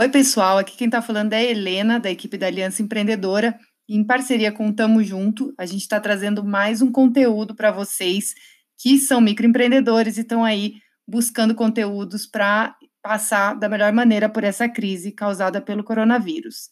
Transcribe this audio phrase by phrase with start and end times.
[0.00, 0.56] Oi, pessoal.
[0.56, 3.60] Aqui quem está falando é a Helena, da equipe da Aliança Empreendedora.
[3.86, 8.32] Em parceria com o Tamo Junto, a gente está trazendo mais um conteúdo para vocês
[8.78, 10.76] que são microempreendedores e estão aí
[11.06, 16.70] buscando conteúdos para passar da melhor maneira por essa crise causada pelo coronavírus.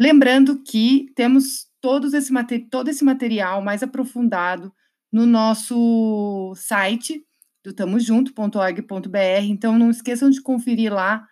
[0.00, 2.32] Lembrando que temos todos esse,
[2.70, 4.72] todo esse material mais aprofundado
[5.12, 7.24] no nosso site
[7.64, 11.26] do tamojunto.org.br, então não esqueçam de conferir lá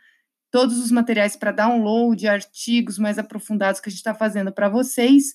[0.55, 5.35] todos os materiais para download, artigos mais aprofundados que a gente está fazendo para vocês.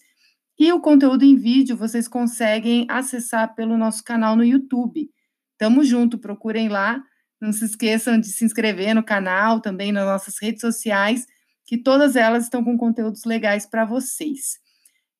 [0.57, 5.11] E o conteúdo em vídeo vocês conseguem acessar pelo nosso canal no YouTube.
[5.57, 7.03] Tamo junto, procurem lá.
[7.41, 11.27] Não se esqueçam de se inscrever no canal, também nas nossas redes sociais,
[11.65, 14.57] que todas elas estão com conteúdos legais para vocês.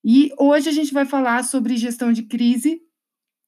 [0.02, 2.80] E hoje a gente vai falar sobre gestão de crise.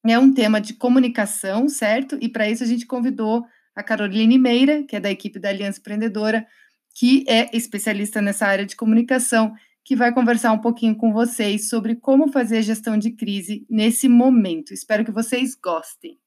[0.06, 2.18] É um tema de comunicação, certo?
[2.20, 5.80] E para isso a gente convidou a Caroline Meira, que é da equipe da Aliança
[5.80, 6.46] Empreendedora,
[6.94, 11.96] que é especialista nessa área de comunicação, que vai conversar um pouquinho com vocês sobre
[11.96, 14.74] como fazer gestão de crise nesse momento.
[14.74, 16.20] Espero que vocês gostem.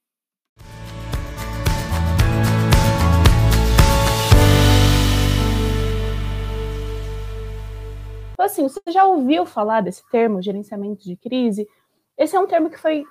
[8.32, 11.68] Então, assim, você já ouviu falar desse termo, gerenciamento de crise?
[12.18, 13.04] Esse é um termo que foi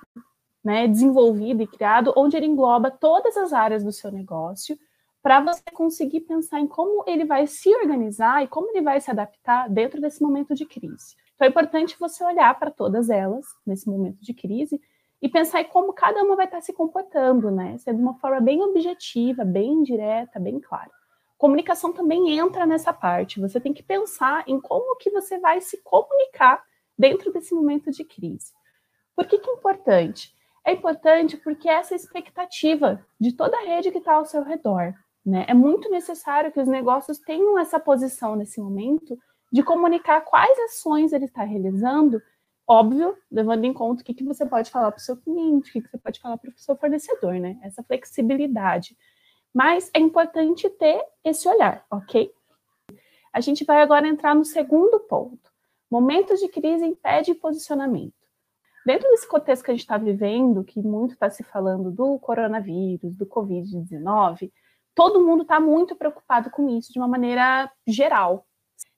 [0.64, 4.78] né, desenvolvido e criado, onde ele engloba todas as áreas do seu negócio,
[5.22, 9.10] para você conseguir pensar em como ele vai se organizar e como ele vai se
[9.10, 11.16] adaptar dentro desse momento de crise.
[11.34, 14.80] Então é importante você olhar para todas elas nesse momento de crise
[15.20, 17.76] e pensar em como cada uma vai estar se comportando, né?
[17.82, 20.90] De uma forma bem objetiva, bem direta, bem clara.
[21.38, 23.40] Comunicação também entra nessa parte.
[23.40, 26.62] Você tem que pensar em como que você vai se comunicar
[26.98, 28.52] dentro desse momento de crise.
[29.16, 30.34] Por que, que é importante?
[30.64, 34.94] É importante porque essa expectativa de toda a rede que está ao seu redor.
[35.24, 35.44] Né?
[35.48, 39.18] É muito necessário que os negócios tenham essa posição nesse momento
[39.52, 42.20] de comunicar quais ações ele está realizando,
[42.66, 45.72] óbvio, levando em conta o que, que você pode falar para o seu cliente, o
[45.72, 47.58] que, que você pode falar para o seu fornecedor, né?
[47.62, 48.96] Essa flexibilidade.
[49.52, 52.32] Mas é importante ter esse olhar, ok?
[53.32, 55.52] A gente vai agora entrar no segundo ponto.
[55.90, 58.23] Momentos de crise impede posicionamento.
[58.84, 63.16] Dentro desse contexto que a gente está vivendo, que muito está se falando do coronavírus,
[63.16, 64.52] do Covid-19,
[64.94, 68.46] todo mundo está muito preocupado com isso de uma maneira geral.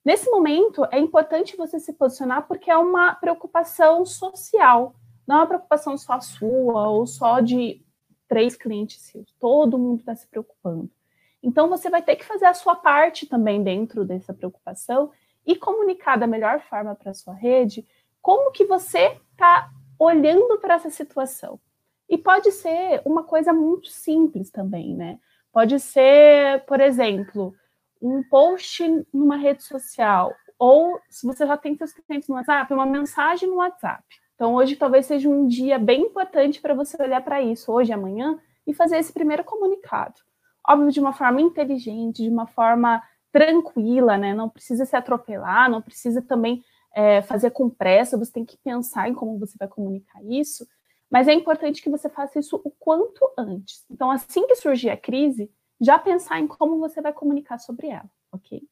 [0.04, 4.94] Nesse momento, é importante você se posicionar porque é uma preocupação social,
[5.26, 7.80] não é uma preocupação só sua ou só de
[8.28, 9.32] três clientes seus.
[9.38, 10.90] Todo mundo está se preocupando.
[11.40, 15.12] Então, você vai ter que fazer a sua parte também dentro dessa preocupação
[15.46, 17.86] e comunicar da melhor forma para a sua rede
[18.20, 21.58] como que você está olhando para essa situação.
[22.08, 25.18] E pode ser uma coisa muito simples também, né?
[25.52, 27.54] Pode ser, por exemplo,
[28.00, 32.86] um post numa rede social, ou se você já tem seus clientes no WhatsApp, uma
[32.86, 34.04] mensagem no WhatsApp.
[34.34, 38.38] Então, hoje talvez seja um dia bem importante para você olhar para isso, hoje, amanhã,
[38.66, 40.14] e fazer esse primeiro comunicado.
[40.68, 43.02] Óbvio, de uma forma inteligente, de uma forma
[43.32, 44.34] tranquila, né?
[44.34, 46.62] Não precisa se atropelar, não precisa também
[46.96, 50.66] é, fazer com pressa, você tem que pensar em como você vai comunicar isso,
[51.10, 53.84] mas é importante que você faça isso o quanto antes.
[53.90, 58.10] Então, assim que surgir a crise, já pensar em como você vai comunicar sobre ela,
[58.32, 58.66] ok?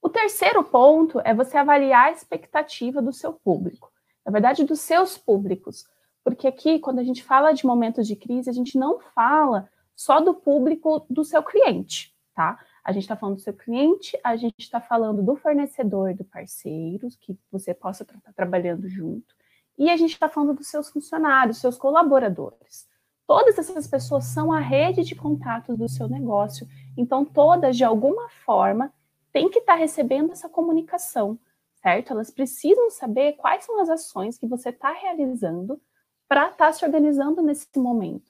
[0.00, 3.92] O terceiro ponto é você avaliar a expectativa do seu público,
[4.24, 5.84] na verdade, dos seus públicos,
[6.24, 10.18] porque aqui, quando a gente fala de momentos de crise, a gente não fala só
[10.18, 12.58] do público do seu cliente, tá?
[12.84, 17.08] A gente está falando do seu cliente, a gente está falando do fornecedor, do parceiro,
[17.20, 19.34] que você possa estar tá trabalhando junto,
[19.78, 22.88] e a gente está falando dos seus funcionários, seus colaboradores.
[23.26, 28.28] Todas essas pessoas são a rede de contatos do seu negócio, então todas, de alguma
[28.44, 28.92] forma,
[29.32, 31.38] têm que estar tá recebendo essa comunicação,
[31.82, 32.12] certo?
[32.12, 35.80] Elas precisam saber quais são as ações que você está realizando
[36.28, 38.29] para estar tá se organizando nesse momento.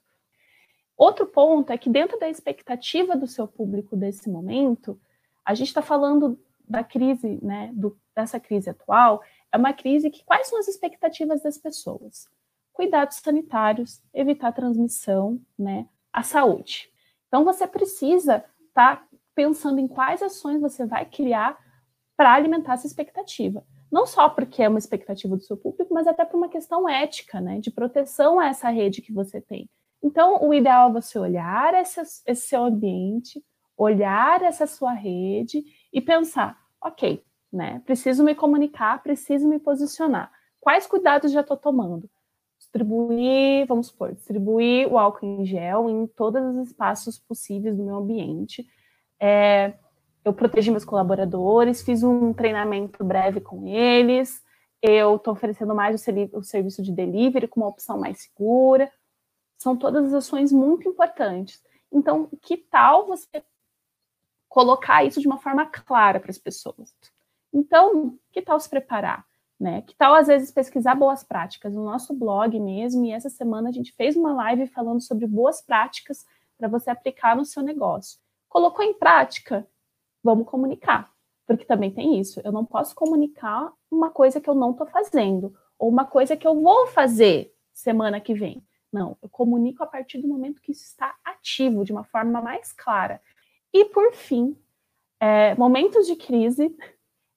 [1.00, 5.00] Outro ponto é que, dentro da expectativa do seu público desse momento,
[5.42, 6.38] a gente está falando
[6.68, 11.42] da crise, né, do, dessa crise atual, é uma crise que quais são as expectativas
[11.42, 12.28] das pessoas?
[12.70, 16.92] Cuidados sanitários, evitar transmissão, né, a saúde.
[17.28, 21.58] Então, você precisa estar tá pensando em quais ações você vai criar
[22.14, 23.64] para alimentar essa expectativa.
[23.90, 27.40] Não só porque é uma expectativa do seu público, mas até por uma questão ética,
[27.40, 29.66] né, de proteção a essa rede que você tem.
[30.02, 33.44] Então, o ideal é você olhar esse, esse seu ambiente,
[33.76, 35.62] olhar essa sua rede
[35.92, 37.82] e pensar, ok, né?
[37.84, 40.30] Preciso me comunicar, preciso me posicionar.
[40.60, 42.08] Quais cuidados já estou tomando?
[42.58, 47.96] Distribuir, vamos supor, distribuir o álcool em gel em todos os espaços possíveis do meu
[47.96, 48.66] ambiente.
[49.18, 49.74] É,
[50.24, 54.42] eu protegi meus colaboradores, fiz um treinamento breve com eles,
[54.82, 58.90] eu estou oferecendo mais o, o serviço de delivery com uma opção mais segura.
[59.60, 61.62] São todas as ações muito importantes.
[61.92, 63.44] Então, que tal você
[64.48, 66.96] colocar isso de uma forma clara para as pessoas?
[67.52, 69.26] Então, que tal se preparar?
[69.60, 69.82] Né?
[69.82, 73.04] Que tal, às vezes, pesquisar boas práticas no nosso blog mesmo?
[73.04, 76.24] E essa semana a gente fez uma live falando sobre boas práticas
[76.56, 78.18] para você aplicar no seu negócio.
[78.48, 79.68] Colocou em prática?
[80.24, 81.12] Vamos comunicar,
[81.46, 82.40] porque também tem isso.
[82.42, 86.48] Eu não posso comunicar uma coisa que eu não estou fazendo, ou uma coisa que
[86.48, 88.64] eu vou fazer semana que vem.
[88.92, 92.72] Não, eu comunico a partir do momento que isso está ativo, de uma forma mais
[92.72, 93.20] clara.
[93.72, 94.56] E, por fim,
[95.20, 96.76] é, momentos de crise,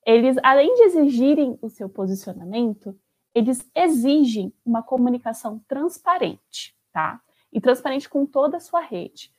[0.05, 2.97] eles, além de exigirem o seu posicionamento,
[3.35, 7.21] eles exigem uma comunicação transparente, tá?
[7.51, 9.31] E transparente com toda a sua rede.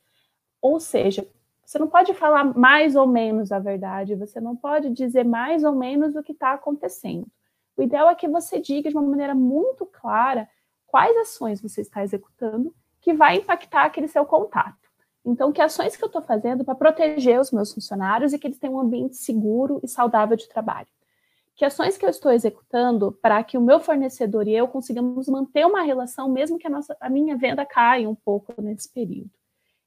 [0.60, 1.26] Ou seja,
[1.64, 5.74] você não pode falar mais ou menos a verdade, você não pode dizer mais ou
[5.74, 7.26] menos o que está acontecendo.
[7.76, 10.48] O ideal é que você diga de uma maneira muito clara
[10.94, 14.88] quais ações você está executando que vai impactar aquele seu contato.
[15.24, 18.60] Então, que ações que eu estou fazendo para proteger os meus funcionários e que eles
[18.60, 20.86] tenham um ambiente seguro e saudável de trabalho?
[21.56, 25.66] Que ações que eu estou executando para que o meu fornecedor e eu consigamos manter
[25.66, 29.32] uma relação, mesmo que a, nossa, a minha venda caia um pouco nesse período?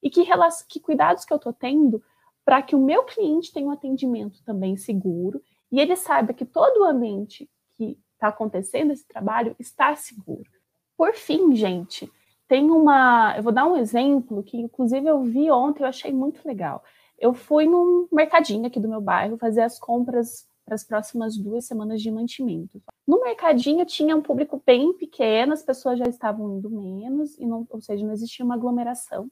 [0.03, 0.25] E que,
[0.67, 2.03] que cuidados que eu estou tendo
[2.43, 6.81] para que o meu cliente tenha um atendimento também seguro e ele saiba que todo
[6.81, 10.56] o ambiente que está acontecendo esse trabalho está seguro.
[10.97, 12.11] Por fim, gente,
[12.47, 13.35] tem uma.
[13.37, 16.83] Eu vou dar um exemplo que, inclusive, eu vi ontem, eu achei muito legal.
[17.19, 21.65] Eu fui num mercadinho aqui do meu bairro fazer as compras para as próximas duas
[21.65, 22.81] semanas de mantimento.
[23.07, 27.65] No mercadinho tinha um público bem pequeno, as pessoas já estavam indo menos, e não,
[27.69, 29.31] ou seja, não existia uma aglomeração.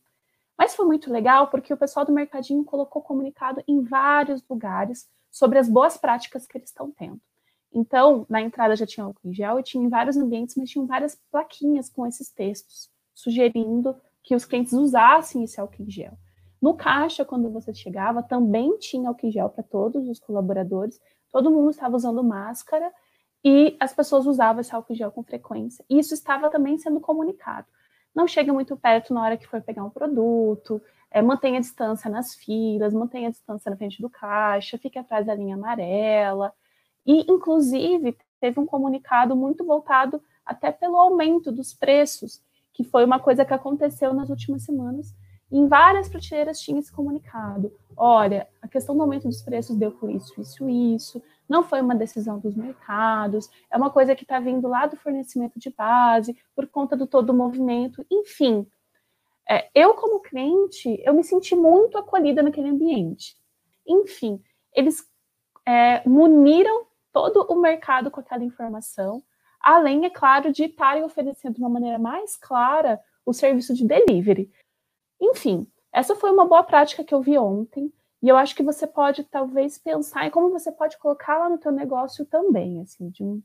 [0.57, 5.59] Mas foi muito legal porque o pessoal do mercadinho colocou comunicado em vários lugares sobre
[5.59, 7.19] as boas práticas que eles estão tendo.
[7.75, 10.87] Então, na entrada já tinha álcool em gel e tinha em vários ambientes, mas tinham
[10.87, 13.93] várias plaquinhas com esses textos, sugerindo
[14.23, 16.17] que os clientes usassem esse álcool em gel.
[16.61, 21.51] No caixa, quando você chegava, também tinha álcool em gel para todos os colaboradores, todo
[21.51, 22.89] mundo estava usando máscara
[23.43, 25.83] e as pessoas usavam esse álcool em gel com frequência.
[25.89, 27.67] E isso estava também sendo comunicado.
[28.15, 30.81] Não chega muito perto na hora que for pegar um produto,
[31.11, 35.25] é, mantenha a distância nas filas, mantenha a distância na frente do caixa, fique atrás
[35.25, 36.53] da linha amarela.
[37.05, 42.41] E, inclusive, teve um comunicado muito voltado até pelo aumento dos preços,
[42.73, 45.13] que foi uma coisa que aconteceu nas últimas semanas.
[45.51, 47.71] Em várias prateleiras tinha esse comunicado.
[47.95, 51.23] Olha, a questão do aumento dos preços deu por isso, isso, isso.
[51.47, 53.49] Não foi uma decisão dos mercados.
[53.71, 57.29] É uma coisa que está vindo lá do fornecimento de base, por conta do todo
[57.29, 58.05] o movimento.
[58.11, 58.67] Enfim,
[59.49, 63.37] é, eu como cliente, eu me senti muito acolhida naquele ambiente.
[63.87, 64.41] Enfim,
[64.73, 65.07] eles
[65.65, 69.23] é, muniram todo o mercado com aquela informação,
[69.61, 74.51] além, é claro, de estarem oferecendo de uma maneira mais clara o serviço de delivery.
[75.21, 77.89] Enfim, essa foi uma boa prática que eu vi ontem,
[78.21, 81.57] e eu acho que você pode talvez pensar em como você pode colocar lá no
[81.57, 83.41] teu negócio também, assim, de um,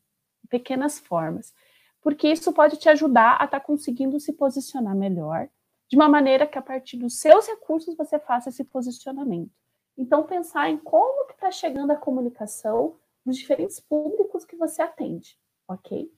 [0.48, 1.54] pequenas formas.
[2.02, 5.48] Porque isso pode te ajudar a estar tá conseguindo se posicionar melhor,
[5.88, 9.52] de uma maneira que a partir dos seus recursos você faça esse posicionamento.
[9.96, 15.36] Então, pensar em como que está chegando a comunicação nos diferentes públicos que você atende,
[15.68, 16.10] ok?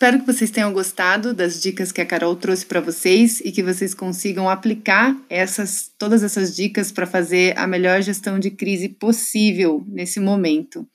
[0.00, 3.62] Espero que vocês tenham gostado das dicas que a Carol trouxe para vocês e que
[3.62, 9.84] vocês consigam aplicar essas, todas essas dicas para fazer a melhor gestão de crise possível
[9.86, 10.88] nesse momento.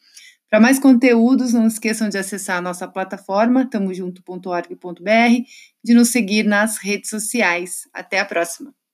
[0.49, 5.43] Para mais conteúdos, não esqueçam de acessar a nossa plataforma tamojunto.org.br,
[5.85, 7.87] de nos seguir nas redes sociais.
[7.93, 8.84] Até a próxima!